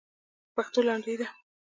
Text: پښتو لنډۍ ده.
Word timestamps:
پښتو 0.55 0.79
لنډۍ 0.87 1.13
ده. 1.19 1.27